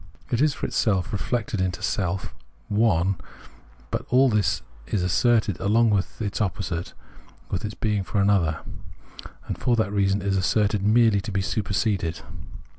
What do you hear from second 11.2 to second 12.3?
to be superseded.